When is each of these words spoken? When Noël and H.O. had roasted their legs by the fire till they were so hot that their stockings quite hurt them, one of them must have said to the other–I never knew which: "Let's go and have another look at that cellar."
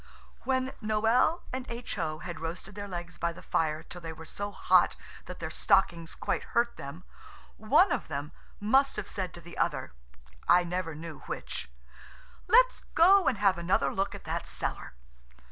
When 0.45 0.71
Noël 0.81 1.41
and 1.53 1.69
H.O. 1.69 2.17
had 2.21 2.39
roasted 2.39 2.73
their 2.73 2.87
legs 2.87 3.19
by 3.19 3.31
the 3.31 3.43
fire 3.43 3.83
till 3.83 4.01
they 4.01 4.11
were 4.11 4.25
so 4.25 4.49
hot 4.49 4.95
that 5.25 5.37
their 5.39 5.51
stockings 5.51 6.15
quite 6.15 6.41
hurt 6.57 6.75
them, 6.75 7.03
one 7.57 7.91
of 7.91 8.07
them 8.07 8.31
must 8.59 8.95
have 8.95 9.07
said 9.07 9.31
to 9.35 9.41
the 9.41 9.59
other–I 9.59 10.63
never 10.63 10.95
knew 10.95 11.19
which: 11.27 11.69
"Let's 12.47 12.83
go 12.95 13.27
and 13.27 13.37
have 13.37 13.59
another 13.59 13.93
look 13.93 14.15
at 14.15 14.23
that 14.23 14.47
cellar." 14.47 14.95